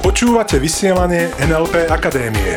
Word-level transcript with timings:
Počúvate 0.00 0.56
vysielanie 0.56 1.28
NLP 1.36 1.92
Akadémie. 1.92 2.56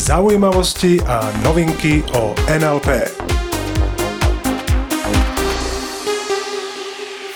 Zaujímavosti 0.00 1.04
a 1.04 1.28
novinky 1.44 2.00
o 2.16 2.32
NLP. 2.48 2.88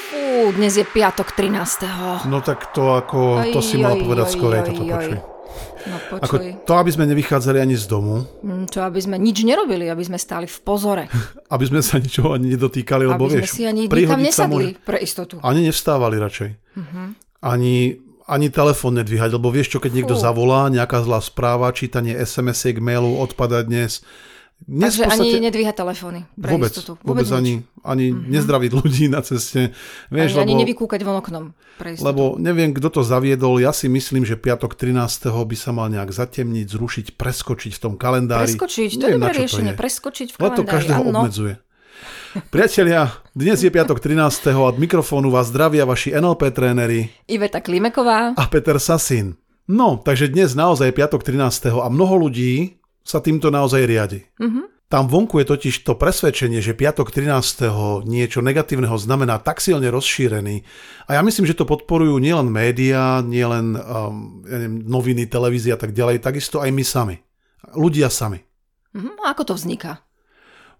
Fú, 0.09 0.49
dnes 0.57 0.73
je 0.81 0.89
piatok 0.89 1.37
13. 1.37 2.25
No 2.25 2.41
tak 2.41 2.73
to 2.73 2.96
ako, 2.96 3.45
to 3.53 3.61
si 3.61 3.77
mal 3.77 4.01
povedať 4.01 4.27
skorej, 4.33 4.73
toto 4.73 4.89
počuj. 4.89 5.34
No 5.85 5.96
Ako 6.16 6.35
to, 6.64 6.73
aby 6.75 6.89
sme 6.89 7.05
nevychádzali 7.05 7.61
ani 7.61 7.77
z 7.77 7.85
domu, 7.85 8.25
Mm, 8.41 8.64
Čo, 8.67 8.82
aby 8.82 9.00
sme 9.00 9.17
nič 9.17 9.45
nerobili, 9.45 9.85
aby 9.87 10.00
sme 10.00 10.17
stáli 10.17 10.49
v 10.49 10.59
pozore. 10.61 11.05
aby 11.55 11.64
sme 11.64 11.85
sa 11.85 12.00
ničoho 12.00 12.32
ani 12.32 12.49
nedotýkali, 12.50 13.05
lebo 13.05 13.29
aby 13.29 13.41
sme 13.41 13.49
si 13.49 13.62
ani 13.64 13.85
nikam 13.85 14.17
nesadli 14.18 14.73
môže- 14.73 14.81
pre 14.81 14.96
istotu. 14.99 15.36
Ani 15.40 15.61
nevstávali 15.62 16.17
radšej. 16.17 16.50
Mhm. 16.75 17.03
Ani, 17.43 18.00
ani 18.25 18.49
telefón 18.49 18.96
nedvíhať, 18.96 19.36
lebo 19.36 19.53
vieš 19.53 19.76
čo, 19.76 19.79
keď 19.79 19.93
niekto 19.95 20.17
Fú. 20.17 20.25
zavolá, 20.25 20.73
nejaká 20.73 21.04
zlá 21.04 21.21
správa, 21.21 21.68
čítanie 21.71 22.17
SMS-iek, 22.17 22.81
mailu 22.81 23.21
odpada 23.21 23.61
dnes. 23.61 24.01
Dnes 24.61 24.96
Takže 24.96 25.04
podstate 25.04 25.29
ani 25.29 25.44
nedvíha 25.44 25.72
telefóny 25.72 26.21
pre 26.35 26.50
vôbec, 26.57 26.72
istotu. 26.72 26.96
vôbec 27.04 27.26
nič. 27.26 27.36
ani, 27.36 27.54
ani 27.85 28.07
nezdraviť 28.11 28.71
ľudí 28.72 29.12
na 29.12 29.21
ceste. 29.21 29.76
Vieš, 30.08 30.31
ani, 30.35 30.40
ani 30.40 30.53
lebo, 30.54 30.61
nevykúkať 30.64 31.00
von 31.04 31.17
oknom 31.21 31.45
pre 31.76 31.93
istotu. 31.93 32.06
lebo 32.08 32.22
neviem, 32.41 32.72
kto 32.72 32.89
to 32.89 33.03
zaviedol. 33.03 33.61
Ja 33.61 33.70
si 33.70 33.92
myslím, 33.92 34.25
že 34.25 34.34
piatok 34.34 34.72
13. 34.72 35.05
by 35.28 35.53
sa 35.53 35.70
mal 35.70 35.92
nejak 35.92 36.09
zatemniť, 36.09 36.67
zrušiť, 36.70 37.06
preskočiť 37.12 37.72
v 37.72 37.81
tom 37.83 37.95
kalendári. 37.95 38.48
Preskočiť, 38.48 38.89
to 38.91 39.05
je 39.05 39.05
Neviem, 39.11 39.20
dobré 39.20 39.33
čo 39.33 39.36
to 39.36 39.42
riešenie. 39.45 39.72
je. 39.72 39.77
Preskočiť 39.77 40.28
v 40.33 40.34
Ale 40.34 40.41
to 40.41 40.53
kalendári. 40.56 40.73
každého 40.73 41.03
áno. 41.03 41.20
obmedzuje. 41.20 41.55
Priatelia, 42.48 43.00
dnes 43.33 43.61
je 43.61 43.70
piatok 43.70 44.00
13. 44.00 44.19
a 44.48 44.64
od 44.64 44.77
mikrofónu 44.77 45.28
vás 45.28 45.47
zdravia 45.47 45.84
vaši 45.84 46.11
NLP 46.11 46.51
tréneri 46.51 47.07
Iveta 47.27 47.61
Klimeková. 47.61 48.34
a 48.34 48.45
Peter 48.48 48.75
Sasin. 48.77 49.39
No, 49.64 49.97
takže 49.97 50.27
dnes 50.27 50.53
naozaj 50.53 50.89
je 50.89 50.95
piatok 50.95 51.20
13. 51.20 51.47
a 51.70 51.86
mnoho 51.86 52.17
ľudí 52.19 52.81
sa 53.05 53.21
týmto 53.21 53.53
naozaj 53.53 53.85
riadi. 53.85 54.25
Mhm. 54.41 54.73
Tam 54.85 55.11
vonku 55.11 55.41
je 55.43 55.49
totiž 55.49 55.83
to 55.83 55.99
presvedčenie, 55.99 56.61
že 56.63 56.77
piatok 56.77 57.11
13. 57.11 58.05
niečo 58.07 58.45
negatívneho 58.45 58.95
znamená 58.95 59.43
tak 59.43 59.59
silne 59.59 59.91
rozšírený. 59.91 60.63
A 61.11 61.19
ja 61.19 61.21
myslím, 61.25 61.49
že 61.49 61.57
to 61.57 61.67
podporujú 61.67 62.21
nielen 62.21 62.47
médiá, 62.47 63.19
nielen 63.25 63.75
um, 63.75 64.45
ja 64.47 64.57
neviem, 64.61 64.87
noviny, 64.87 65.27
televízia 65.27 65.75
a 65.75 65.81
tak 65.81 65.97
ďalej, 65.97 66.23
takisto 66.23 66.63
aj 66.63 66.71
my 66.71 66.85
sami. 66.85 67.17
Ľudia 67.75 68.13
sami. 68.13 68.45
Mhm. 68.95 69.19
A 69.25 69.35
ako 69.35 69.43
to 69.51 69.55
vzniká? 69.59 70.04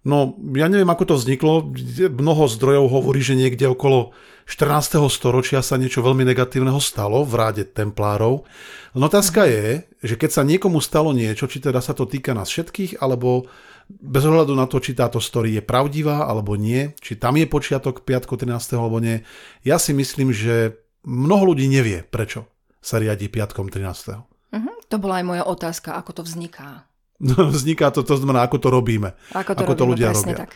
No, 0.05 0.37
ja 0.53 0.69
neviem, 0.69 0.89
ako 0.93 1.05
to 1.09 1.15
vzniklo. 1.17 1.73
Mnoho 2.13 2.45
zdrojov 2.45 2.93
hovorí, 2.93 3.25
že 3.25 3.41
niekde 3.41 3.73
okolo 3.73 4.13
14. 4.45 5.01
storočia 5.09 5.65
sa 5.65 5.81
niečo 5.81 6.05
veľmi 6.05 6.29
negatívneho 6.29 6.77
stalo 6.77 7.25
v 7.25 7.33
ráde 7.41 7.65
templárov. 7.65 8.45
No 8.93 9.09
otázka 9.09 9.49
je, 9.49 9.89
že 10.05 10.21
keď 10.21 10.31
sa 10.31 10.43
niekomu 10.45 10.85
stalo 10.85 11.17
niečo, 11.17 11.49
či 11.49 11.65
teda 11.65 11.81
sa 11.81 11.97
to 11.97 12.05
týka 12.05 12.37
nás 12.37 12.53
všetkých, 12.53 13.01
alebo 13.01 13.49
bez 13.89 14.25
ohľadu 14.29 14.53
na 14.53 14.69
to, 14.69 14.77
či 14.77 14.93
táto 14.93 15.21
story 15.21 15.57
je 15.57 15.63
pravdivá 15.65 16.29
alebo 16.29 16.57
nie, 16.57 16.93
či 17.01 17.17
tam 17.17 17.41
je 17.41 17.49
počiatok 17.49 18.05
5. 18.05 18.29
13. 18.45 18.77
alebo 18.77 19.01
nie, 19.01 19.25
ja 19.65 19.81
si 19.81 19.97
myslím, 19.97 20.37
že 20.37 20.77
mnoho 21.05 21.53
ľudí 21.53 21.65
nevie, 21.69 22.05
prečo 22.05 22.49
sa 22.85 23.01
riadi 23.01 23.33
piatkom 23.33 23.73
13. 23.73 24.21
Mhm. 24.53 24.93
To 24.93 24.97
bola 25.01 25.21
aj 25.21 25.25
moja 25.25 25.45
otázka, 25.49 25.97
ako 25.97 26.21
to 26.21 26.23
vzniká. 26.29 26.85
No, 27.25 27.49
vzniká 27.49 27.89
to, 27.89 28.05
to 28.05 28.21
znamená, 28.21 28.45
ako 28.45 28.61
to 28.61 28.69
robíme. 28.69 29.17
Ako 29.33 29.57
to, 29.57 29.65
Ako 29.65 29.73
to 29.73 29.85
robíme, 29.89 29.91
ľudia 29.97 30.09
presne 30.13 30.33
robia. 30.37 30.43
tak. 30.45 30.51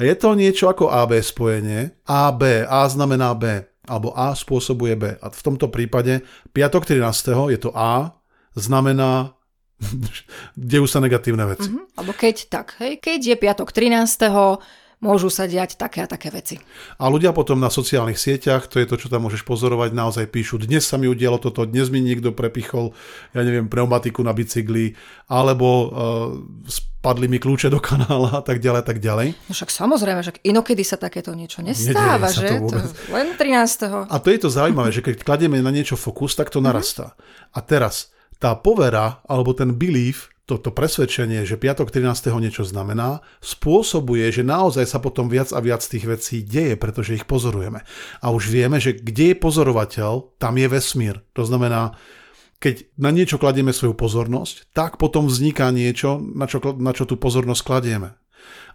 Je 0.00 0.14
to 0.16 0.28
niečo 0.32 0.66
ako 0.66 0.88
AB 0.88 1.20
spojenie. 1.20 1.94
AB, 2.08 2.64
A 2.64 2.88
znamená 2.88 3.36
B, 3.36 3.60
alebo 3.84 4.10
A 4.16 4.32
spôsobuje 4.32 4.96
B. 4.96 5.04
A 5.20 5.26
v 5.28 5.42
tomto 5.44 5.68
prípade 5.68 6.24
piatok 6.50 6.88
13. 6.88 7.04
je 7.52 7.60
to 7.60 7.70
A, 7.76 8.16
znamená 8.56 9.36
dejú 10.56 10.86
sa 10.88 10.98
negatívne 10.98 11.44
veci. 11.44 11.68
Mhm. 11.68 12.00
Alebo 12.00 12.12
keď 12.16 12.36
tak, 12.48 12.74
hej, 12.80 12.98
keď 12.98 13.20
je 13.34 13.36
piatok 13.36 13.68
13. 13.70 14.64
môžu 15.04 15.28
sa 15.28 15.44
diať 15.44 15.76
také 15.76 16.00
a 16.00 16.08
také 16.08 16.32
veci. 16.32 16.56
A 16.96 17.12
ľudia 17.12 17.36
potom 17.36 17.60
na 17.60 17.68
sociálnych 17.68 18.16
sieťach, 18.16 18.64
to 18.72 18.80
je 18.80 18.88
to, 18.88 18.96
čo 18.96 19.12
tam 19.12 19.28
môžeš 19.28 19.44
pozorovať, 19.44 19.92
naozaj 19.92 20.32
píšu, 20.32 20.64
dnes 20.64 20.88
sa 20.88 20.96
mi 20.96 21.04
udialo 21.04 21.36
toto, 21.36 21.68
dnes 21.68 21.92
mi 21.92 22.00
niekto 22.00 22.32
prepichol, 22.32 22.96
ja 23.36 23.44
neviem, 23.44 23.68
pneumatiku 23.68 24.24
na 24.24 24.32
bicykli, 24.32 24.96
alebo 25.28 25.68
uh, 25.68 25.90
spadli 26.64 27.28
mi 27.28 27.36
kľúče 27.36 27.68
do 27.68 27.84
kanála 27.84 28.40
a 28.40 28.42
tak 28.42 28.64
ďalej, 28.64 28.80
tak 28.88 28.98
ďalej. 29.04 29.36
No 29.36 29.52
však 29.52 29.68
samozrejme, 29.68 30.24
však 30.24 30.40
inokedy 30.40 30.80
sa 30.88 30.96
takéto 30.96 31.36
niečo 31.36 31.60
nestáva, 31.60 32.32
sa 32.32 32.40
že? 32.40 32.48
to 32.56 32.64
vôbec. 32.64 32.88
len 33.12 33.26
13. 33.36 34.08
A 34.08 34.16
to 34.16 34.32
je 34.32 34.40
to 34.40 34.48
zaujímavé, 34.48 34.88
že 34.88 35.04
keď 35.04 35.20
kladieme 35.20 35.60
na 35.60 35.68
niečo 35.68 36.00
fokus, 36.00 36.32
tak 36.32 36.48
to 36.48 36.64
narastá. 36.64 37.12
A 37.52 37.60
teraz 37.60 38.08
tá 38.40 38.56
povera, 38.56 39.20
alebo 39.28 39.52
ten 39.52 39.76
belief, 39.76 40.33
toto 40.44 40.68
presvedčenie, 40.68 41.48
že 41.48 41.56
piatok 41.56 41.88
13. 41.88 42.28
niečo 42.36 42.68
znamená, 42.68 43.24
spôsobuje, 43.40 44.28
že 44.28 44.44
naozaj 44.44 44.84
sa 44.84 45.00
potom 45.00 45.32
viac 45.32 45.48
a 45.56 45.60
viac 45.64 45.80
tých 45.80 46.04
vecí 46.04 46.44
deje, 46.44 46.76
pretože 46.76 47.16
ich 47.16 47.24
pozorujeme. 47.24 47.80
A 48.20 48.26
už 48.28 48.52
vieme, 48.52 48.76
že 48.76 48.92
kde 48.92 49.32
je 49.32 49.40
pozorovateľ, 49.40 50.36
tam 50.36 50.54
je 50.60 50.68
vesmír. 50.68 51.24
To 51.32 51.48
znamená, 51.48 51.96
keď 52.60 52.84
na 53.00 53.08
niečo 53.08 53.40
kladieme 53.40 53.72
svoju 53.72 53.96
pozornosť, 53.96 54.72
tak 54.76 55.00
potom 55.00 55.32
vzniká 55.32 55.72
niečo, 55.72 56.20
na 56.20 56.44
čo, 56.44 56.60
na 56.76 56.92
čo 56.92 57.08
tú 57.08 57.16
pozornosť 57.16 57.62
kladieme. 57.64 58.12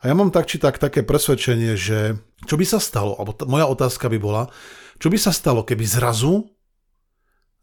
A 0.02 0.10
ja 0.10 0.18
mám 0.18 0.34
tak 0.34 0.50
či 0.50 0.58
tak 0.58 0.82
také 0.82 1.06
presvedčenie, 1.06 1.78
že 1.78 2.18
čo 2.50 2.58
by 2.58 2.66
sa 2.66 2.82
stalo, 2.82 3.14
alebo 3.14 3.38
t- 3.38 3.46
moja 3.46 3.70
otázka 3.70 4.10
by 4.10 4.18
bola, 4.18 4.44
čo 4.98 5.14
by 5.14 5.18
sa 5.22 5.30
stalo, 5.30 5.62
keby 5.62 5.86
zrazu 5.86 6.50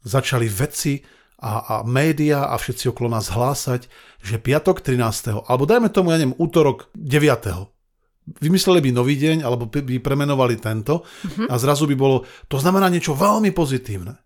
začali 0.07 0.47
vedci 0.47 1.03
a, 1.37 1.51
a 1.61 1.75
média 1.85 2.49
a 2.49 2.57
všetci 2.57 2.89
okolo 2.89 3.13
nás 3.13 3.29
hlásať, 3.29 3.85
že 4.25 4.41
piatok 4.41 4.81
13. 4.81 5.45
alebo 5.45 5.63
dajme 5.69 5.93
tomu, 5.93 6.09
ja 6.09 6.17
neviem, 6.17 6.37
útorok 6.37 6.89
9. 6.97 8.41
Vymysleli 8.43 8.83
by 8.83 8.91
nový 8.91 9.15
deň, 9.15 9.45
alebo 9.45 9.71
by 9.71 10.03
premenovali 10.03 10.59
tento 10.59 11.07
a 11.47 11.55
zrazu 11.55 11.87
by 11.87 11.95
bolo, 11.95 12.27
to 12.51 12.59
znamená 12.59 12.91
niečo 12.91 13.15
veľmi 13.15 13.55
pozitívne. 13.55 14.19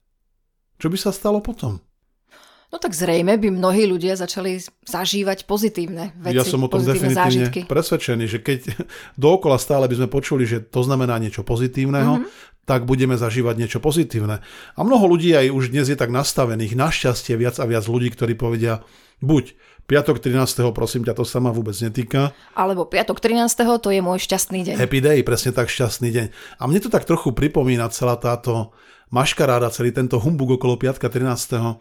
Čo 0.81 0.89
by 0.89 0.97
sa 0.97 1.13
stalo 1.13 1.43
potom? 1.43 1.77
No 2.71 2.79
tak 2.79 2.95
zrejme 2.95 3.35
by 3.35 3.51
mnohí 3.51 3.83
ľudia 3.83 4.15
začali 4.15 4.63
zažívať 4.87 5.43
pozitívne 5.43 6.15
veci, 6.15 6.39
ja 6.39 6.47
som 6.47 6.63
o 6.63 6.71
tom 6.71 6.79
definitívne 6.79 7.51
zážitky. 7.51 7.59
presvedčený, 7.67 8.25
že 8.31 8.39
keď 8.39 8.59
dookola 9.19 9.59
stále 9.59 9.91
by 9.91 9.95
sme 9.99 10.07
počuli, 10.07 10.47
že 10.47 10.63
to 10.63 10.79
znamená 10.79 11.19
niečo 11.19 11.43
pozitívneho, 11.43 12.23
mm-hmm. 12.23 12.63
tak 12.63 12.87
budeme 12.87 13.19
zažívať 13.19 13.59
niečo 13.59 13.83
pozitívne. 13.83 14.39
A 14.79 14.79
mnoho 14.87 15.03
ľudí 15.03 15.35
aj 15.35 15.51
už 15.51 15.75
dnes 15.75 15.91
je 15.91 15.99
tak 15.99 16.15
nastavených, 16.15 16.79
našťastie 16.79 17.35
viac 17.35 17.59
a 17.59 17.67
viac 17.67 17.83
ľudí, 17.91 18.07
ktorí 18.07 18.39
povedia, 18.39 18.79
buď 19.19 19.51
piatok 19.91 20.23
13. 20.23 20.71
prosím 20.71 21.03
ťa, 21.03 21.11
to 21.11 21.27
sa 21.27 21.43
ma 21.43 21.51
vôbec 21.51 21.75
netýka. 21.83 22.31
Alebo 22.55 22.87
piatok 22.87 23.19
13. 23.19 23.51
to 23.83 23.91
je 23.91 23.99
môj 23.99 24.23
šťastný 24.23 24.63
deň. 24.63 24.75
Happy 24.79 25.03
day, 25.03 25.19
presne 25.27 25.51
tak 25.51 25.67
šťastný 25.67 26.07
deň. 26.07 26.27
A 26.55 26.63
mne 26.71 26.79
to 26.79 26.87
tak 26.87 27.03
trochu 27.03 27.35
pripomína 27.35 27.91
celá 27.91 28.15
táto 28.15 28.71
maškaráda, 29.11 29.75
celý 29.75 29.91
tento 29.91 30.15
humbug 30.23 30.55
okolo 30.55 30.79
piatka 30.79 31.11
13. 31.11 31.75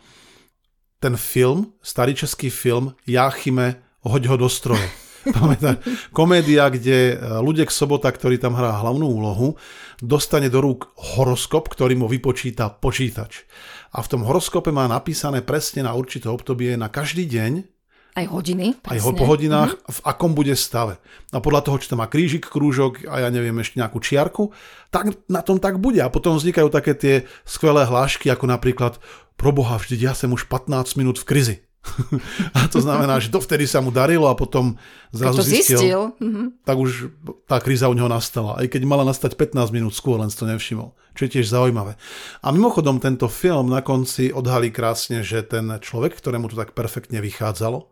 Ten 1.01 1.17
film, 1.17 1.73
starý 1.81 2.13
český 2.13 2.53
film 2.53 2.93
Jáchyme, 3.09 3.81
hoď 4.05 4.23
ho 4.27 4.37
do 4.37 4.49
stroje. 4.53 4.85
Pamätá, 5.37 5.77
komédia, 6.13 6.69
kde 6.69 7.17
Ludek 7.41 7.73
Sobota, 7.73 8.13
ktorý 8.13 8.37
tam 8.37 8.57
hrá 8.57 8.73
hlavnú 8.85 9.09
úlohu, 9.09 9.57
dostane 10.01 10.53
do 10.53 10.61
rúk 10.61 10.93
horoskop, 11.17 11.73
ktorý 11.73 11.97
mu 11.97 12.05
vypočíta 12.09 12.69
počítač. 12.69 13.49
A 13.97 14.05
v 14.05 14.11
tom 14.13 14.29
horoskope 14.29 14.73
má 14.73 14.89
napísané 14.89 15.41
presne 15.41 15.85
na 15.85 15.97
určité 15.97 16.29
obdobie, 16.29 16.77
na 16.77 16.93
každý 16.93 17.25
deň, 17.29 17.80
Aj 18.11 18.27
hodiny, 18.27 18.75
aj 18.83 18.99
presne. 18.99 19.07
ho 19.07 19.13
po 19.15 19.27
hodinách, 19.27 19.79
v 19.79 20.01
akom 20.03 20.35
bude 20.35 20.55
stave. 20.59 20.99
A 21.31 21.39
podľa 21.39 21.63
toho, 21.63 21.77
či 21.79 21.87
tam 21.87 22.03
má 22.03 22.11
krížik, 22.11 22.51
krúžok 22.51 23.07
a 23.07 23.23
ja 23.23 23.29
neviem 23.31 23.55
ešte 23.63 23.79
nejakú 23.79 24.03
čiarku, 24.03 24.51
tak 24.91 25.15
na 25.31 25.47
tom 25.47 25.63
tak 25.63 25.79
bude. 25.79 26.03
A 26.03 26.11
potom 26.11 26.35
vznikajú 26.35 26.69
také 26.75 26.99
tie 26.99 27.15
skvelé 27.47 27.87
hlášky, 27.87 28.27
ako 28.27 28.51
napríklad 28.51 28.99
pro 29.39 29.55
Boha, 29.55 29.79
vždy 29.79 30.11
ja 30.11 30.13
som 30.13 30.35
už 30.35 30.51
15 30.51 30.99
minút 30.99 31.23
v 31.23 31.27
krizi. 31.27 31.57
a 32.57 32.69
to 32.69 32.77
znamená, 32.85 33.17
že 33.17 33.33
dovtedy 33.33 33.65
sa 33.65 33.81
mu 33.81 33.89
darilo 33.89 34.29
a 34.29 34.37
potom 34.37 34.77
zrazu 35.17 35.41
to 35.41 35.49
zistil, 35.49 35.81
zistil. 35.81 36.03
Mhm. 36.21 36.61
tak 36.61 36.77
už 36.77 37.09
tá 37.49 37.57
kríza 37.57 37.89
u 37.89 37.97
neho 37.97 38.05
nastala. 38.05 38.61
Aj 38.61 38.67
keď 38.69 38.85
mala 38.85 39.05
nastať 39.09 39.33
15 39.33 39.73
minút 39.73 39.97
skôr, 39.97 40.21
len 40.21 40.29
si 40.29 40.37
to 40.37 40.45
nevšimol. 40.45 40.93
Čo 41.17 41.27
je 41.27 41.41
tiež 41.41 41.49
zaujímavé. 41.49 41.97
A 42.45 42.53
mimochodom 42.53 43.01
tento 43.01 43.27
film 43.33 43.73
na 43.73 43.81
konci 43.81 44.31
odhalí 44.31 44.71
krásne, 44.71 45.25
že 45.25 45.43
ten 45.43 45.67
človek, 45.81 46.15
ktorému 46.21 46.53
to 46.53 46.57
tak 46.61 46.77
perfektne 46.77 47.19
vychádzalo, 47.25 47.90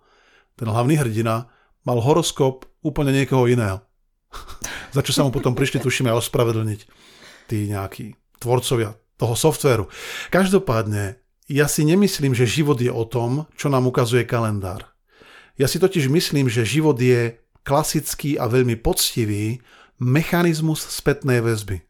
ten 0.58 0.66
hlavný 0.66 0.98
hrdina, 0.98 1.46
mal 1.86 1.98
horoskop 2.02 2.66
úplne 2.82 3.14
niekoho 3.14 3.46
iného. 3.46 3.80
Za 4.94 5.00
čo 5.06 5.14
sa 5.14 5.22
mu 5.22 5.30
potom 5.30 5.54
prišli, 5.54 5.78
tuším, 5.78 6.10
aj 6.10 6.26
ospravedlniť 6.26 6.80
tí 7.48 7.70
nejakí 7.70 8.18
tvorcovia 8.42 8.98
toho 9.16 9.34
softvéru. 9.34 9.88
Každopádne, 10.28 11.16
ja 11.48 11.64
si 11.64 11.86
nemyslím, 11.86 12.36
že 12.36 12.44
život 12.44 12.76
je 12.76 12.92
o 12.92 13.08
tom, 13.08 13.48
čo 13.56 13.72
nám 13.72 13.88
ukazuje 13.88 14.28
kalendár. 14.28 14.92
Ja 15.56 15.66
si 15.66 15.80
totiž 15.80 16.06
myslím, 16.12 16.46
že 16.46 16.68
život 16.68 17.00
je 17.00 17.40
klasický 17.66 18.38
a 18.38 18.46
veľmi 18.46 18.78
poctivý 18.78 19.58
mechanizmus 19.98 20.86
spätnej 20.86 21.42
väzby. 21.42 21.82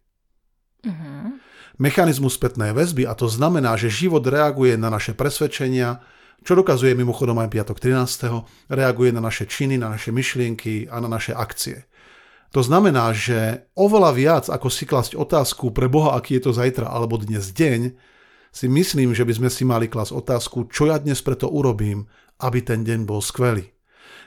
Mhm. 0.87 1.43
Mechanizmus 1.79 2.35
spätnej 2.35 2.75
väzby 2.75 3.07
a 3.07 3.15
to 3.15 3.31
znamená, 3.31 3.79
že 3.79 3.87
život 3.87 4.27
reaguje 4.27 4.75
na 4.75 4.91
naše 4.91 5.15
presvedčenia, 5.15 6.03
čo 6.45 6.53
dokazuje 6.55 6.95
mimochodom 6.95 7.37
aj 7.39 7.51
piatok 7.51 7.77
13. 7.79 8.71
reaguje 8.73 9.11
na 9.13 9.21
naše 9.21 9.45
činy, 9.45 9.77
na 9.77 9.93
naše 9.93 10.15
myšlienky 10.15 10.89
a 10.89 11.03
na 11.03 11.09
naše 11.11 11.35
akcie. 11.35 11.85
To 12.57 12.65
znamená, 12.65 13.13
že 13.13 13.69
oveľa 13.77 14.11
viac 14.17 14.45
ako 14.49 14.73
si 14.73 14.89
klasť 14.89 15.13
otázku 15.19 15.69
pre 15.77 15.85
Boha, 15.85 16.17
aký 16.17 16.41
je 16.41 16.49
to 16.49 16.53
zajtra 16.57 16.89
alebo 16.89 17.21
dnes 17.21 17.53
deň, 17.53 17.93
si 18.49 18.67
myslím, 18.67 19.13
že 19.13 19.29
by 19.29 19.33
sme 19.37 19.49
si 19.53 19.69
mali 19.69 19.93
klasť 19.93 20.17
otázku, 20.17 20.73
čo 20.73 20.89
ja 20.89 20.97
dnes 20.97 21.21
preto 21.21 21.53
urobím, 21.53 22.09
aby 22.41 22.65
ten 22.65 22.81
deň 22.81 23.05
bol 23.05 23.21
skvelý. 23.21 23.69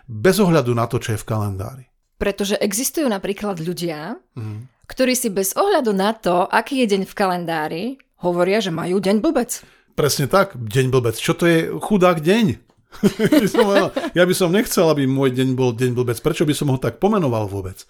Bez 0.06 0.38
ohľadu 0.38 0.78
na 0.78 0.86
to, 0.86 1.02
čo 1.02 1.18
je 1.18 1.22
v 1.22 1.26
kalendári. 1.26 1.86
Pretože 2.22 2.62
existujú 2.62 3.10
napríklad 3.10 3.58
ľudia, 3.58 4.22
Mhm. 4.38 4.86
ktorí 4.86 5.18
si 5.18 5.34
bez 5.34 5.58
ohľadu 5.58 5.90
na 5.90 6.14
to, 6.14 6.46
aký 6.46 6.86
je 6.86 6.94
deň 6.94 7.10
v 7.10 7.14
kalendári, 7.18 7.84
hovoria, 8.22 8.62
že 8.62 8.70
majú 8.70 9.02
deň 9.02 9.18
blbec. 9.18 9.66
Presne 9.96 10.26
tak, 10.32 10.56
deň 10.56 10.86
blbec. 10.88 11.16
Čo 11.20 11.36
to 11.36 11.44
je 11.48 11.70
chudák 11.80 12.24
deň? 12.24 12.72
Ja 14.18 14.28
by 14.28 14.34
som 14.36 14.52
nechcel, 14.52 14.84
aby 14.92 15.08
môj 15.08 15.32
deň 15.32 15.56
bol 15.56 15.72
deň 15.72 15.96
blbec. 15.96 16.20
Prečo 16.20 16.44
by 16.44 16.52
som 16.52 16.68
ho 16.72 16.78
tak 16.78 17.00
pomenoval 17.00 17.48
vôbec? 17.48 17.88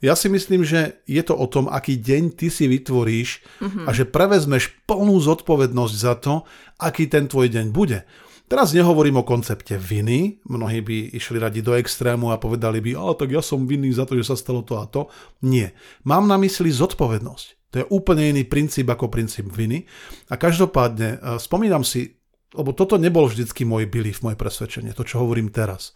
Ja 0.00 0.16
si 0.16 0.32
myslím, 0.32 0.64
že 0.64 1.04
je 1.04 1.20
to 1.20 1.36
o 1.36 1.44
tom, 1.44 1.68
aký 1.68 2.00
deň 2.00 2.34
ty 2.34 2.48
si 2.48 2.64
vytvoríš 2.64 3.44
a 3.84 3.92
že 3.92 4.08
prevezmeš 4.08 4.72
plnú 4.88 5.20
zodpovednosť 5.20 5.94
za 5.94 6.16
to, 6.16 6.48
aký 6.80 7.04
ten 7.04 7.28
tvoj 7.28 7.52
deň 7.52 7.68
bude. 7.68 8.08
Teraz 8.50 8.74
nehovorím 8.74 9.22
o 9.22 9.28
koncepte 9.28 9.78
viny, 9.78 10.42
mnohí 10.48 10.82
by 10.82 11.14
išli 11.14 11.38
radi 11.38 11.62
do 11.62 11.76
extrému 11.76 12.34
a 12.34 12.40
povedali 12.40 12.82
by, 12.82 12.98
ale 12.98 13.14
tak 13.14 13.30
ja 13.30 13.44
som 13.44 13.68
vinný 13.68 13.94
za 13.94 14.08
to, 14.08 14.18
že 14.18 14.26
sa 14.26 14.34
stalo 14.34 14.66
to 14.66 14.74
a 14.80 14.90
to. 14.90 15.06
Nie. 15.46 15.70
Mám 16.02 16.26
na 16.26 16.34
mysli 16.40 16.74
zodpovednosť. 16.74 17.59
To 17.70 17.82
je 17.82 17.86
úplne 17.90 18.34
iný 18.34 18.42
princíp 18.46 18.90
ako 18.90 19.06
princíp 19.06 19.46
viny. 19.50 19.86
A 20.30 20.34
každopádne, 20.34 21.08
e, 21.16 21.18
spomínam 21.38 21.86
si, 21.86 22.18
lebo 22.50 22.74
toto 22.74 22.98
nebol 22.98 23.30
vždycky 23.30 23.62
môj 23.62 23.86
belief, 23.86 24.26
moje 24.26 24.34
presvedčenie, 24.34 24.90
to, 24.90 25.06
čo 25.06 25.22
hovorím 25.22 25.54
teraz. 25.54 25.94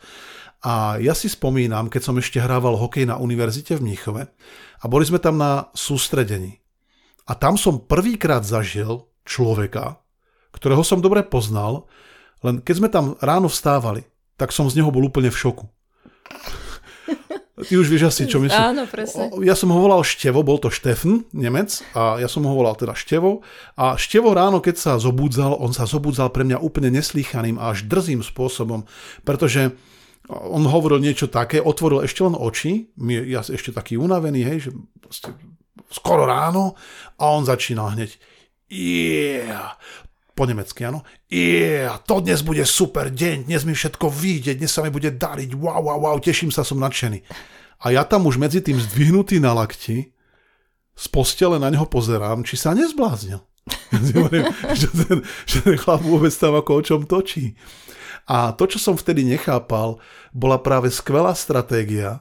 A 0.62 0.96
ja 1.02 1.12
si 1.12 1.26
spomínam, 1.26 1.90
keď 1.90 2.02
som 2.08 2.16
ešte 2.16 2.38
hrával 2.38 2.78
hokej 2.78 3.10
na 3.10 3.18
univerzite 3.18 3.76
v 3.76 3.84
Mníchove 3.90 4.22
a 4.80 4.84
boli 4.86 5.04
sme 5.04 5.18
tam 5.18 5.36
na 5.36 5.68
sústredení. 5.74 6.62
A 7.26 7.34
tam 7.34 7.58
som 7.58 7.82
prvýkrát 7.82 8.46
zažil 8.46 9.10
človeka, 9.26 9.98
ktorého 10.54 10.86
som 10.86 11.02
dobre 11.02 11.26
poznal, 11.26 11.90
len 12.44 12.62
keď 12.62 12.74
sme 12.78 12.88
tam 12.92 13.18
ráno 13.18 13.50
vstávali, 13.50 14.06
tak 14.38 14.54
som 14.54 14.70
z 14.70 14.78
neho 14.78 14.92
bol 14.94 15.04
úplne 15.04 15.32
v 15.32 15.40
šoku. 15.40 15.66
Ty 17.54 17.72
už 17.78 17.86
vieš 17.86 18.10
asi, 18.10 18.26
čo 18.26 18.42
myslím. 18.42 18.58
Áno, 18.74 18.82
presne. 18.90 19.30
Ja 19.46 19.54
som 19.54 19.70
ho 19.70 19.78
volal 19.78 20.02
Števo, 20.02 20.42
bol 20.42 20.58
to 20.58 20.74
Štefn, 20.74 21.30
Nemec, 21.30 21.86
a 21.94 22.18
ja 22.18 22.26
som 22.26 22.42
ho 22.44 22.52
volal 22.52 22.74
teda 22.74 22.98
Števo. 22.98 23.46
A 23.78 23.94
Števo 23.94 24.34
ráno, 24.34 24.58
keď 24.58 24.74
sa 24.74 24.92
zobudzal, 24.98 25.54
on 25.56 25.70
sa 25.70 25.86
zobudzal 25.86 26.34
pre 26.34 26.42
mňa 26.42 26.58
úplne 26.58 26.90
neslýchaným 26.90 27.62
a 27.62 27.70
až 27.70 27.86
drzým 27.86 28.26
spôsobom, 28.26 28.84
pretože 29.22 29.70
on 30.28 30.64
hovoril 30.66 31.04
niečo 31.04 31.28
také, 31.28 31.60
otvoril 31.60 32.02
ešte 32.02 32.24
len 32.24 32.34
oči, 32.34 32.90
my- 32.96 33.28
ja 33.28 33.44
ešte 33.44 33.70
taký 33.70 34.00
unavený, 34.00 34.40
hej, 34.40 34.58
že 34.68 34.70
skoro 35.92 36.24
ráno 36.24 36.74
a 37.20 37.24
on 37.30 37.44
začína 37.44 37.92
hneď 37.94 38.16
yeah, 38.72 39.76
po 40.34 40.44
nemecky, 40.44 40.82
áno. 40.82 41.06
Yeah, 41.30 41.96
to 42.02 42.18
dnes 42.18 42.42
bude 42.42 42.66
super 42.66 43.08
deň, 43.08 43.46
dnes 43.46 43.62
mi 43.62 43.72
všetko 43.72 44.10
vyjde, 44.10 44.58
dnes 44.58 44.74
sa 44.74 44.82
mi 44.82 44.90
bude 44.90 45.14
dariť, 45.14 45.54
wow, 45.54 45.78
wow, 45.78 45.98
wow, 46.02 46.16
teším 46.18 46.50
sa, 46.50 46.66
som 46.66 46.82
nadšený. 46.82 47.22
A 47.86 47.94
ja 47.94 48.02
tam 48.02 48.26
už 48.26 48.36
medzi 48.36 48.58
tým 48.58 48.76
zdvihnutý 48.76 49.38
na 49.38 49.54
lakti, 49.54 50.10
z 50.94 51.06
postele 51.10 51.58
na 51.58 51.70
neho 51.70 51.86
pozerám, 51.86 52.42
či 52.46 52.54
sa 52.58 52.74
nezbláznil. 52.74 53.42
Že, 54.74 54.88
ten, 55.06 55.18
že 55.46 55.58
ten 55.62 55.76
chlap 55.78 56.02
vôbec 56.02 56.34
tam 56.34 56.58
ako 56.58 56.70
o 56.74 56.84
čom 56.84 57.00
točí. 57.06 57.54
A 58.26 58.50
to, 58.52 58.66
čo 58.66 58.82
som 58.82 58.98
vtedy 58.98 59.22
nechápal, 59.22 60.02
bola 60.34 60.58
práve 60.58 60.90
skvelá 60.90 61.32
stratégia, 61.32 62.20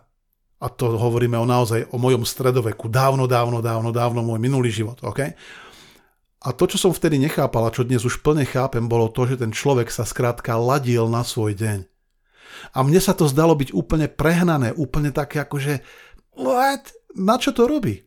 a 0.63 0.67
to 0.71 0.95
hovoríme 0.95 1.35
o 1.35 1.43
naozaj 1.43 1.91
o 1.91 1.99
mojom 1.99 2.23
stredoveku, 2.23 2.87
dávno, 2.87 3.27
dávno, 3.27 3.59
dávno, 3.59 3.91
dávno, 3.91 4.23
môj 4.23 4.39
minulý 4.39 4.71
život, 4.71 4.95
OK? 5.03 5.35
A 6.43 6.51
to, 6.51 6.67
čo 6.67 6.75
som 6.75 6.91
vtedy 6.91 7.15
nechápal 7.23 7.63
a 7.63 7.73
čo 7.73 7.87
dnes 7.87 8.03
už 8.03 8.19
plne 8.19 8.43
chápem, 8.43 8.83
bolo 8.91 9.07
to, 9.07 9.23
že 9.23 9.39
ten 9.39 9.55
človek 9.55 9.87
sa 9.87 10.03
skrátka 10.03 10.59
ladil 10.59 11.07
na 11.07 11.23
svoj 11.23 11.55
deň. 11.55 11.87
A 12.75 12.83
mne 12.83 12.99
sa 12.99 13.15
to 13.15 13.31
zdalo 13.31 13.55
byť 13.55 13.71
úplne 13.71 14.11
prehnané, 14.11 14.75
úplne 14.75 15.15
také 15.15 15.39
ako, 15.39 15.57
že 15.57 15.73
what? 16.35 16.91
Na 17.15 17.39
čo 17.39 17.55
to 17.55 17.63
robí? 17.63 18.03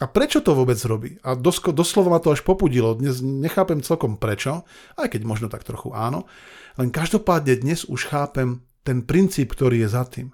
A 0.00 0.06
prečo 0.08 0.40
to 0.40 0.54
vôbec 0.54 0.78
robí? 0.86 1.18
A 1.26 1.34
dosko, 1.34 1.74
doslova 1.74 2.16
ma 2.16 2.20
to 2.22 2.32
až 2.32 2.46
popudilo. 2.46 2.94
Dnes 2.94 3.18
nechápem 3.20 3.82
celkom 3.84 4.16
prečo, 4.16 4.62
aj 4.96 5.12
keď 5.12 5.20
možno 5.26 5.46
tak 5.50 5.66
trochu 5.66 5.90
áno. 5.92 6.30
Len 6.78 6.88
každopádne 6.88 7.60
dnes 7.60 7.84
už 7.84 8.08
chápem 8.08 8.62
ten 8.86 9.02
princíp, 9.04 9.52
ktorý 9.52 9.84
je 9.84 9.88
za 9.90 10.06
tým. 10.06 10.30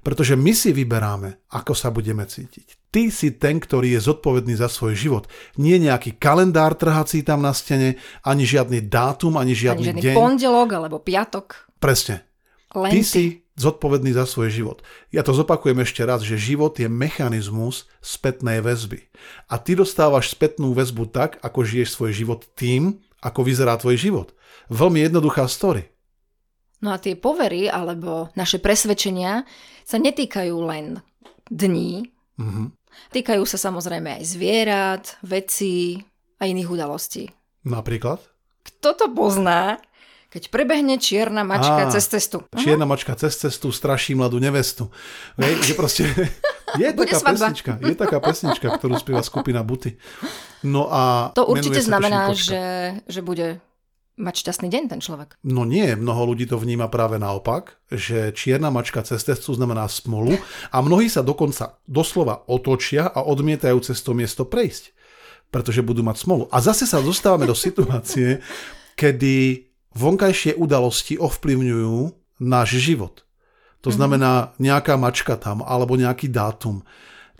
Pretože 0.00 0.38
my 0.38 0.52
si 0.54 0.70
vyberáme, 0.70 1.48
ako 1.50 1.72
sa 1.74 1.90
budeme 1.90 2.22
cítiť. 2.22 2.90
Ty 2.92 3.12
si 3.12 3.34
ten, 3.36 3.60
ktorý 3.60 3.98
je 3.98 4.00
zodpovedný 4.00 4.56
za 4.56 4.70
svoj 4.70 4.96
život. 4.96 5.24
Nie 5.60 5.76
nejaký 5.76 6.16
kalendár 6.16 6.78
trhací 6.78 7.20
tam 7.20 7.44
na 7.44 7.52
stene, 7.52 8.00
ani 8.24 8.48
žiadny 8.48 8.86
dátum, 8.86 9.36
ani 9.36 9.52
Ani 9.52 9.60
žiadny, 9.60 9.84
žiadny 9.92 10.02
deň. 10.02 10.14
pondelok 10.16 10.68
alebo 10.72 10.96
piatok. 11.02 11.68
Presne. 11.76 12.24
Len 12.72 12.92
Ty 12.92 13.00
ty. 13.00 13.04
si 13.04 13.24
zodpovedný 13.56 14.12
za 14.12 14.28
svoj 14.28 14.52
život. 14.52 14.84
Ja 15.08 15.24
to 15.24 15.32
zopakujem 15.32 15.80
ešte 15.80 16.04
raz, 16.04 16.20
že 16.20 16.36
život 16.36 16.76
je 16.76 16.92
mechanizmus 16.92 17.88
spätnej 18.04 18.60
väzby. 18.60 19.08
A 19.48 19.56
ty 19.56 19.72
dostávaš 19.72 20.32
spätnú 20.32 20.76
väzbu 20.76 21.08
tak, 21.08 21.40
ako 21.40 21.64
žiješ 21.64 21.96
svoj 21.96 22.12
život 22.12 22.44
tým, 22.52 23.00
ako 23.24 23.40
vyzerá 23.48 23.80
tvoj 23.80 23.96
život. 23.96 24.28
Veľmi 24.68 25.08
jednoduchá 25.08 25.48
story. 25.48 25.88
No 26.80 26.92
a 26.92 27.00
tie 27.00 27.16
povery 27.16 27.66
alebo 27.66 28.28
naše 28.36 28.60
presvedčenia 28.60 29.48
sa 29.82 29.96
netýkajú 29.96 30.56
len 30.66 31.00
dní, 31.48 32.12
Mhm. 32.36 32.76
týkajú 33.16 33.42
sa 33.48 33.56
samozrejme 33.56 34.20
aj 34.20 34.24
zvierat, 34.28 35.04
vecí 35.24 36.04
a 36.36 36.44
iných 36.44 36.68
udalostí. 36.68 37.32
Napríklad? 37.64 38.20
Kto 38.60 38.92
to 38.92 39.06
pozná, 39.08 39.80
keď 40.28 40.52
prebehne 40.52 41.00
čierna 41.00 41.46
mačka 41.46 41.88
Á, 41.88 41.92
cez 41.94 42.04
cestu? 42.12 42.44
Čierna 42.52 42.84
mačka 42.84 43.16
cez 43.16 43.40
cestu 43.40 43.72
straší 43.72 44.12
mladú 44.12 44.36
nevestu. 44.36 44.92
Hej, 45.40 45.64
že 45.64 45.74
proste... 45.74 46.02
Je 46.76 46.92
taká 46.92 47.22
pesnička, 47.22 47.78
je 47.78 47.94
taká 47.94 48.18
pesnička, 48.20 48.66
ktorú 48.74 48.98
spieva 48.98 49.22
skupina 49.22 49.62
Buty. 49.62 49.96
No 50.66 50.90
a 50.90 51.30
To 51.32 51.46
určite 51.46 51.78
znamená, 51.80 52.34
že, 52.34 52.90
že 53.06 53.22
bude 53.22 53.62
mať 54.16 54.34
šťastný 54.42 54.68
deň 54.72 54.82
ten 54.88 55.00
človek. 55.04 55.36
No 55.44 55.68
nie, 55.68 55.92
mnoho 55.92 56.32
ľudí 56.32 56.48
to 56.48 56.56
vníma 56.56 56.88
práve 56.88 57.20
naopak, 57.20 57.76
že 57.92 58.32
čierna 58.32 58.72
mačka 58.72 59.04
cez 59.04 59.20
cestu 59.22 59.52
znamená 59.52 59.86
smolu 59.92 60.40
a 60.72 60.80
mnohí 60.80 61.12
sa 61.12 61.20
dokonca 61.20 61.76
doslova 61.84 62.48
otočia 62.48 63.06
a 63.12 63.22
odmietajú 63.22 63.76
cez 63.84 64.00
to 64.00 64.16
miesto 64.16 64.48
prejsť, 64.48 64.96
pretože 65.52 65.84
budú 65.84 66.00
mať 66.00 66.16
smolu. 66.24 66.48
A 66.48 66.64
zase 66.64 66.88
sa 66.88 67.04
dostávame 67.04 67.44
do 67.44 67.54
situácie, 67.54 68.40
kedy 68.96 69.68
vonkajšie 69.92 70.56
udalosti 70.56 71.20
ovplyvňujú 71.20 71.98
náš 72.40 72.80
život. 72.80 73.24
To 73.84 73.94
znamená 73.94 74.56
nejaká 74.58 74.98
mačka 74.98 75.38
tam 75.38 75.62
alebo 75.62 75.94
nejaký 75.94 76.26
dátum. 76.32 76.82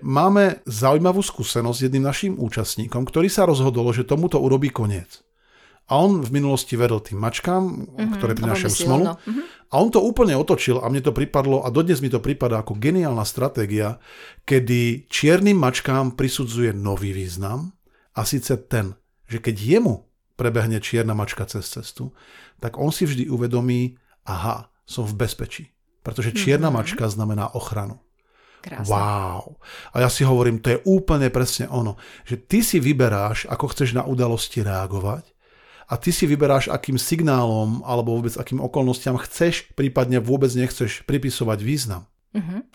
Máme 0.05 0.61
zaujímavú 0.69 1.25
skúsenosť 1.25 1.79
s 1.81 1.85
jedným 1.89 2.05
našim 2.05 2.33
účastníkom, 2.37 3.09
ktorý 3.09 3.33
sa 3.33 3.49
rozhodol, 3.49 3.89
že 3.97 4.05
tomuto 4.05 4.37
urobí 4.39 4.69
koniec. 4.69 5.26
A 5.87 6.03
on 6.03 6.19
v 6.19 6.35
minulosti 6.35 6.75
veril 6.75 6.99
tým 6.99 7.23
mačkám, 7.23 7.63
ktoré 8.19 8.35
a 8.35 8.39
prinášajú 8.43 8.75
smolu. 8.75 9.15
Mhm. 9.23 9.43
A 9.67 9.75
on 9.83 9.91
to 9.91 9.99
úplne 9.99 10.39
otočil 10.39 10.79
a 10.79 10.87
mne 10.87 11.03
to 11.03 11.11
pripadlo, 11.11 11.67
a 11.67 11.75
dodnes 11.75 11.99
mi 11.99 12.07
to 12.07 12.23
pripadá 12.23 12.63
ako 12.63 12.79
geniálna 12.79 13.27
stratégia, 13.27 13.99
kedy 14.47 15.11
čiernym 15.11 15.59
mačkám 15.59 16.15
prisudzuje 16.15 16.71
nový 16.71 17.11
význam 17.11 17.75
a 18.15 18.23
síce 18.23 18.55
ten, 18.71 18.95
že 19.27 19.43
keď 19.43 19.57
jemu 19.59 20.07
prebehne 20.39 20.79
čierna 20.79 21.19
mačka 21.19 21.43
cez 21.51 21.67
cestu, 21.67 22.15
tak 22.63 22.79
on 22.79 22.95
si 22.95 23.11
vždy 23.11 23.27
uvedomí, 23.27 23.99
aha, 24.23 24.71
som 24.87 25.03
v 25.03 25.19
bezpečí. 25.19 25.75
Pretože 26.07 26.31
čierna 26.31 26.71
mačka 26.71 27.11
znamená 27.11 27.59
ochranu. 27.59 27.99
Krásne. 28.63 28.87
Wow. 28.87 29.59
A 29.95 30.07
ja 30.07 30.09
si 30.11 30.23
hovorím, 30.23 30.63
to 30.63 30.75
je 30.75 30.83
úplne 30.87 31.27
presne 31.35 31.67
ono, 31.67 31.99
že 32.23 32.39
ty 32.39 32.63
si 32.63 32.79
vyberáš, 32.79 33.51
ako 33.51 33.75
chceš 33.75 33.99
na 33.99 34.07
udalosti 34.07 34.63
reagovať 34.63 35.36
a 35.87 35.95
ty 35.97 36.11
si 36.11 36.27
vyberáš, 36.27 36.67
akým 36.69 36.99
signálom 36.99 37.83
alebo 37.87 38.19
vôbec 38.19 38.35
akým 38.35 38.59
okolnostiam 38.59 39.15
chceš, 39.19 39.71
prípadne 39.79 40.19
vôbec 40.19 40.51
nechceš 40.51 41.07
pripisovať 41.07 41.59
význam. 41.63 42.07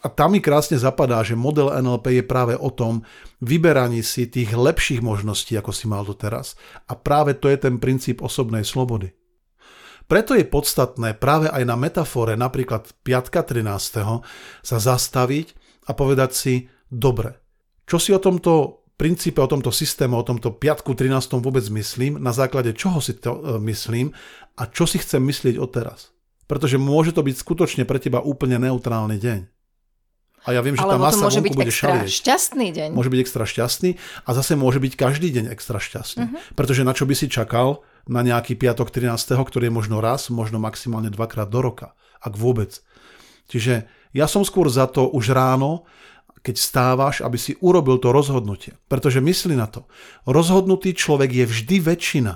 A 0.01 0.09
tam 0.09 0.33
mi 0.33 0.41
krásne 0.41 0.73
zapadá, 0.81 1.21
že 1.21 1.37
model 1.37 1.69
NLP 1.69 2.17
je 2.17 2.23
práve 2.25 2.57
o 2.57 2.73
tom 2.73 3.05
vyberaní 3.45 4.01
si 4.01 4.25
tých 4.25 4.57
lepších 4.57 5.05
možností, 5.05 5.53
ako 5.53 5.69
si 5.69 5.85
mal 5.85 6.01
doteraz. 6.01 6.57
A 6.89 6.97
práve 6.97 7.37
to 7.37 7.45
je 7.45 7.61
ten 7.61 7.77
princíp 7.77 8.25
osobnej 8.25 8.65
slobody. 8.65 9.13
Preto 10.09 10.33
je 10.33 10.49
podstatné 10.49 11.13
práve 11.13 11.45
aj 11.45 11.61
na 11.61 11.77
metafore, 11.77 12.33
napríklad 12.33 12.89
5. 13.05 13.61
13. 13.61 14.25
sa 14.65 14.77
zastaviť 14.81 15.53
a 15.85 15.93
povedať 15.93 16.31
si, 16.33 16.53
dobre, 16.89 17.37
čo 17.85 18.01
si 18.01 18.09
o 18.11 18.19
tomto 18.19 18.80
princípe, 19.01 19.41
o 19.41 19.49
tomto 19.49 19.73
systéme, 19.73 20.13
o 20.13 20.21
tomto 20.21 20.53
piatku 20.53 20.93
13. 20.93 21.41
vôbec 21.41 21.65
myslím, 21.73 22.21
na 22.21 22.29
základe 22.29 22.77
čoho 22.77 23.01
si 23.01 23.17
to 23.17 23.33
e, 23.33 23.57
myslím 23.65 24.13
a 24.53 24.69
čo 24.69 24.85
si 24.85 25.01
chcem 25.01 25.25
myslieť 25.25 25.57
odteraz. 25.57 26.13
Pretože 26.45 26.77
môže 26.77 27.09
to 27.09 27.25
byť 27.25 27.33
skutočne 27.33 27.89
pre 27.89 27.97
teba 27.97 28.21
úplne 28.21 28.61
neutrálny 28.61 29.17
deň. 29.17 29.39
A 30.45 30.57
ja 30.57 30.61
viem, 30.61 30.77
že 30.77 30.85
Alebo 30.85 31.01
tá 31.01 31.09
masa 31.09 31.25
môže 31.25 31.41
byť 31.41 31.53
bude 31.53 31.69
extra 31.69 31.97
šalieť. 31.97 32.09
šťastný 32.13 32.67
deň. 32.73 32.89
Môže 32.93 33.09
byť 33.13 33.19
extra 33.25 33.45
šťastný 33.45 33.91
a 34.25 34.29
zase 34.33 34.53
môže 34.57 34.77
byť 34.81 34.93
každý 34.97 35.29
deň 35.33 35.45
extra 35.53 35.77
šťastný. 35.77 36.23
Uh-huh. 36.25 36.41
Pretože 36.57 36.81
na 36.85 36.93
čo 36.93 37.05
by 37.05 37.13
si 37.13 37.29
čakal 37.29 37.85
na 38.09 38.21
nejaký 38.25 38.57
piatok 38.57 38.89
13., 38.89 39.17
ktorý 39.37 39.69
je 39.69 39.73
možno 39.73 40.01
raz, 40.01 40.33
možno 40.33 40.57
maximálne 40.57 41.13
dvakrát 41.13 41.49
do 41.49 41.61
roka, 41.61 41.93
ak 42.21 42.33
vôbec. 42.37 42.81
Čiže 43.53 43.85
ja 44.17 44.25
som 44.25 44.41
skôr 44.41 44.65
za 44.65 44.89
to 44.89 45.13
už 45.13 45.29
ráno, 45.29 45.85
keď 46.41 46.55
stávaš, 46.57 47.21
aby 47.21 47.37
si 47.37 47.57
urobil 47.61 48.01
to 48.01 48.09
rozhodnutie. 48.09 48.77
Pretože 48.89 49.21
mysli 49.21 49.53
na 49.53 49.69
to. 49.69 49.85
Rozhodnutý 50.25 50.97
človek 50.97 51.29
je 51.31 51.45
vždy 51.45 51.77
väčšina. 51.81 52.33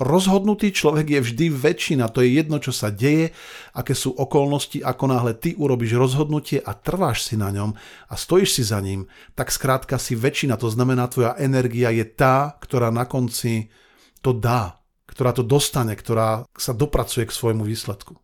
Rozhodnutý 0.00 0.72
človek 0.72 1.12
je 1.12 1.20
vždy 1.20 1.46
väčšina, 1.52 2.08
to 2.08 2.24
je 2.24 2.40
jedno, 2.40 2.56
čo 2.56 2.72
sa 2.72 2.88
deje, 2.88 3.36
aké 3.76 3.92
sú 3.92 4.16
okolnosti, 4.16 4.80
ako 4.80 5.04
náhle 5.12 5.36
ty 5.36 5.52
urobíš 5.52 5.92
rozhodnutie 5.92 6.56
a 6.56 6.72
trváš 6.72 7.28
si 7.28 7.36
na 7.36 7.52
ňom 7.52 7.76
a 8.08 8.14
stojíš 8.16 8.50
si 8.56 8.62
za 8.64 8.80
ním, 8.80 9.04
tak 9.36 9.52
skrátka 9.52 10.00
si 10.00 10.16
väčšina, 10.16 10.56
to 10.56 10.72
znamená 10.72 11.04
tvoja 11.04 11.36
energia 11.36 11.92
je 11.92 12.08
tá, 12.08 12.56
ktorá 12.64 12.88
na 12.88 13.04
konci 13.04 13.68
to 14.24 14.32
dá, 14.32 14.80
ktorá 15.04 15.36
to 15.36 15.44
dostane, 15.44 15.92
ktorá 15.92 16.48
sa 16.56 16.72
dopracuje 16.72 17.28
k 17.28 17.36
svojmu 17.36 17.68
výsledku. 17.68 18.16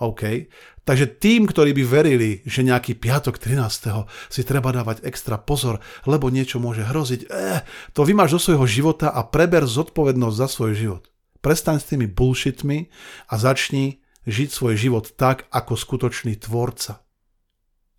OK? 0.00 0.48
Takže 0.88 1.06
tým, 1.20 1.44
ktorí 1.46 1.76
by 1.76 1.84
verili, 1.84 2.30
že 2.48 2.64
nejaký 2.64 2.96
piatok 2.96 3.36
13. 3.36 4.08
si 4.32 4.42
treba 4.42 4.72
dávať 4.72 5.04
extra 5.04 5.36
pozor, 5.36 5.78
lebo 6.08 6.32
niečo 6.32 6.58
môže 6.58 6.82
hroziť, 6.82 7.28
eh, 7.28 7.62
to 7.92 8.02
vymáš 8.02 8.34
do 8.34 8.40
svojho 8.40 8.66
života 8.66 9.12
a 9.12 9.22
preber 9.22 9.68
zodpovednosť 9.68 10.36
za 10.36 10.48
svoj 10.48 10.72
život. 10.74 11.02
Prestaň 11.44 11.78
s 11.78 11.88
tými 11.88 12.08
bullshitmi 12.08 12.88
a 13.28 13.34
začni 13.36 14.00
žiť 14.24 14.48
svoj 14.50 14.74
život 14.76 15.04
tak, 15.16 15.48
ako 15.52 15.76
skutočný 15.76 16.36
tvorca. 16.40 17.04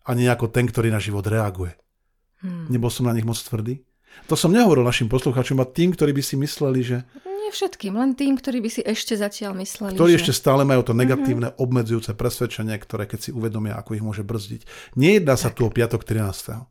A 0.05 0.10
nie 0.17 0.25
ako 0.25 0.50
ten, 0.50 0.65
ktorý 0.65 0.89
na 0.89 1.01
život 1.01 1.25
reaguje. 1.25 1.77
Hmm. 2.41 2.65
Nebol 2.70 2.89
som 2.89 3.05
na 3.05 3.13
nich 3.13 3.25
moc 3.25 3.38
tvrdý? 3.38 3.86
To 4.29 4.39
som 4.39 4.53
nehovoril 4.55 4.87
našim 4.87 5.11
poslucháčom 5.11 5.59
a 5.59 5.67
tým, 5.67 5.91
ktorí 5.91 6.15
by 6.15 6.23
si 6.23 6.35
mysleli, 6.39 6.79
že 6.85 6.97
Nie 7.25 7.51
všetkým, 7.51 7.97
len 7.97 8.15
tým, 8.15 8.37
ktorí 8.37 8.63
by 8.63 8.69
si 8.69 8.81
ešte 8.85 9.17
zatiaľ 9.17 9.57
mysleli, 9.59 9.97
ktorí 9.97 10.15
že... 10.15 10.19
ešte 10.23 10.33
stále 10.37 10.63
majú 10.63 10.85
to 10.87 10.93
negatívne 10.95 11.51
mm-hmm. 11.51 11.63
obmedzujúce 11.63 12.15
presvedčenie, 12.15 12.77
ktoré 12.79 13.09
keď 13.09 13.19
si 13.19 13.29
uvedomia, 13.35 13.75
ako 13.75 13.97
ich 13.97 14.05
môže 14.05 14.23
brzdiť. 14.23 14.63
Nejedná 14.95 15.35
sa 15.35 15.51
tu 15.51 15.67
o 15.67 15.73
piatok 15.73 16.07
13. 16.07 16.63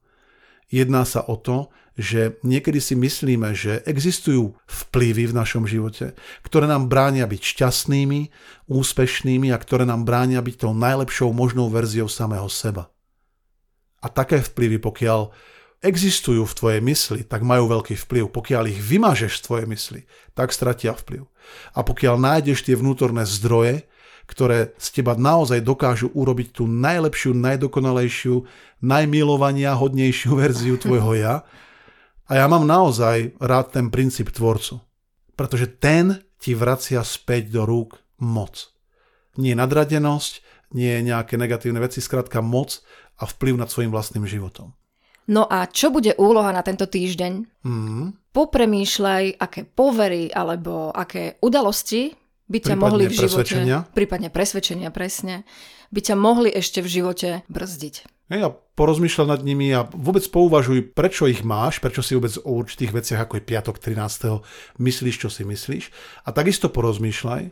Jedná 0.70 1.02
sa 1.02 1.26
o 1.26 1.34
to, 1.34 1.68
že 1.98 2.38
niekedy 2.46 2.78
si 2.78 2.94
myslíme, 2.94 3.52
že 3.52 3.82
existujú 3.84 4.54
vplyvy 4.64 5.34
v 5.34 5.36
našom 5.36 5.66
živote, 5.66 6.14
ktoré 6.46 6.70
nám 6.70 6.86
bránia 6.86 7.26
byť 7.26 7.42
šťastnými, 7.42 8.20
úspešnými 8.70 9.50
a 9.50 9.58
ktoré 9.58 9.84
nám 9.84 10.06
bránia 10.06 10.38
byť 10.40 10.54
tou 10.64 10.72
najlepšou 10.72 11.34
možnou 11.34 11.66
verziou 11.68 12.06
samého 12.06 12.46
seba. 12.46 12.88
A 14.00 14.08
také 14.08 14.40
vplyvy, 14.40 14.80
pokiaľ 14.80 15.34
existujú 15.80 16.44
v 16.44 16.56
tvojej 16.56 16.80
mysli, 16.84 17.20
tak 17.24 17.40
majú 17.40 17.68
veľký 17.68 17.96
vplyv. 17.96 18.28
Pokiaľ 18.28 18.68
ich 18.68 18.80
vymažeš 18.80 19.40
z 19.40 19.44
tvojej 19.44 19.66
mysli, 19.68 20.00
tak 20.36 20.52
stratia 20.52 20.92
vplyv. 20.92 21.24
A 21.72 21.80
pokiaľ 21.80 22.20
nájdeš 22.20 22.68
tie 22.68 22.76
vnútorné 22.76 23.24
zdroje, 23.24 23.88
ktoré 24.28 24.76
z 24.78 24.88
teba 25.00 25.18
naozaj 25.18 25.64
dokážu 25.64 26.12
urobiť 26.14 26.62
tú 26.62 26.70
najlepšiu, 26.70 27.34
najdokonalejšiu, 27.34 28.46
najmilovania 28.84 29.74
hodnejšiu 29.74 30.36
verziu 30.40 30.76
tvojho 30.78 31.18
ja. 31.18 31.34
A 32.30 32.38
ja 32.38 32.46
mám 32.46 32.62
naozaj 32.62 33.34
rád 33.42 33.74
ten 33.74 33.90
princíp 33.90 34.30
tvorcu. 34.30 34.78
Pretože 35.34 35.66
ten 35.66 36.22
ti 36.38 36.54
vracia 36.54 37.02
späť 37.02 37.50
do 37.50 37.66
rúk 37.66 37.98
moc. 38.22 38.70
Nie 39.34 39.56
nadradenosť, 39.56 40.44
nie 40.76 41.02
nejaké 41.02 41.34
negatívne 41.34 41.82
veci, 41.82 41.98
skrátka 41.98 42.38
moc 42.44 42.84
a 43.18 43.26
vplyv 43.26 43.58
nad 43.58 43.72
svojim 43.72 43.90
vlastným 43.90 44.28
životom. 44.28 44.76
No 45.30 45.46
a 45.46 45.70
čo 45.70 45.94
bude 45.94 46.18
úloha 46.18 46.50
na 46.50 46.66
tento 46.66 46.90
týždeň? 46.90 47.62
Mm. 47.62 48.18
Popremýšľaj, 48.34 49.38
aké 49.38 49.62
povery 49.62 50.30
alebo 50.30 50.90
aké 50.90 51.38
udalosti 51.38 52.14
by 52.50 52.58
ťa 52.58 52.74
Prípadne 52.74 52.82
mohli 52.82 53.02
v 53.06 53.14
živote... 53.14 53.22
presvedčenia. 53.22 53.76
Prípadne 53.94 54.28
presvedčenia, 54.34 54.88
presne. 54.90 55.46
By 55.94 56.00
ťa 56.02 56.14
mohli 56.18 56.50
ešte 56.50 56.82
v 56.82 56.88
živote 56.90 57.28
brzdiť. 57.46 57.94
Hej, 58.30 58.40
a 58.46 58.50
porozmýšľaj 58.54 59.26
nad 59.26 59.42
nimi 59.42 59.70
a 59.74 59.86
vôbec 59.86 60.22
pouvažuj, 60.30 60.94
prečo 60.94 61.26
ich 61.26 61.42
máš, 61.42 61.82
prečo 61.82 62.02
si 62.02 62.14
vôbec 62.14 62.34
o 62.42 62.50
určitých 62.58 62.94
veciach, 62.94 63.20
ako 63.26 63.38
je 63.38 63.46
piatok 63.46 63.76
13. 63.82 64.78
myslíš, 64.78 65.14
čo 65.18 65.26
si 65.30 65.42
myslíš. 65.42 65.90
A 66.26 66.30
takisto 66.30 66.70
porozmýšľaj, 66.70 67.50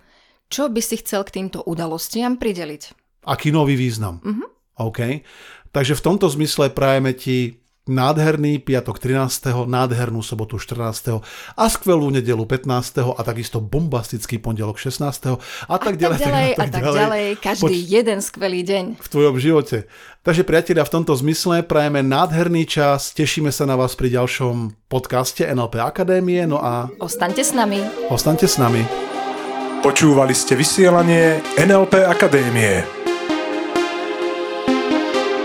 Čo 0.48 0.70
by 0.70 0.80
si 0.82 0.96
chcel 1.02 1.26
k 1.26 1.34
týmto 1.42 1.62
udalostiam 1.66 2.38
prideliť? 2.38 2.82
aký 3.28 3.52
nový 3.52 3.76
význam. 3.76 4.22
Mm-hmm. 4.24 4.48
OK? 4.80 5.00
Takže 5.68 5.94
v 5.98 6.04
tomto 6.04 6.26
zmysle 6.32 6.72
prajeme 6.72 7.12
ti 7.12 7.60
nádherný 7.88 8.60
piatok 8.60 9.00
13., 9.00 9.66
nádhernú 9.66 10.20
sobotu 10.20 10.60
14. 10.60 11.24
a 11.56 11.64
skvelú 11.66 12.12
nedelu 12.12 12.44
15. 12.44 13.16
a 13.16 13.20
takisto 13.24 13.58
bombastický 13.58 14.38
pondelok 14.38 14.76
16. 14.76 15.40
a 15.66 15.76
tak 15.76 15.96
ďalej. 15.96 16.18
tak 16.20 16.28
ďalej, 16.28 16.48
a 16.52 16.66
tak 16.68 16.84
ďalej. 16.84 17.26
Každý 17.40 17.64
Poč- 17.64 17.88
jeden 17.88 18.18
skvelý 18.20 18.60
deň. 18.62 18.84
v 19.00 19.08
tvojom 19.08 19.36
živote. 19.40 19.88
Takže 20.20 20.44
priatelia, 20.44 20.84
v 20.84 20.92
tomto 20.92 21.16
zmysle 21.16 21.64
prajeme 21.64 22.04
nádherný 22.04 22.68
čas, 22.68 23.16
tešíme 23.16 23.48
sa 23.48 23.64
na 23.64 23.80
vás 23.80 23.96
pri 23.96 24.12
ďalšom 24.12 24.76
podcaste 24.86 25.48
NLP 25.48 25.80
Akadémie, 25.80 26.44
no 26.44 26.60
a 26.60 26.92
Ostaňte 27.00 27.40
s 27.40 27.56
nami. 27.56 27.80
ostaňte 28.12 28.44
s 28.44 28.60
nami. 28.60 28.84
Počúvali 29.78 30.34
ste 30.34 30.58
vysielanie 30.58 31.38
NLP 31.56 32.02
Akadémie. 32.02 32.97